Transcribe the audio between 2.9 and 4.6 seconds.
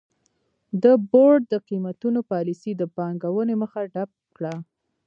پانګونې مخه ډپ کړه.